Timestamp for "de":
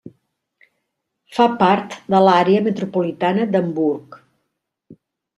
2.13-2.21